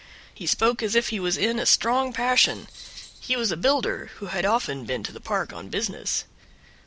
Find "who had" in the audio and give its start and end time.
4.15-4.45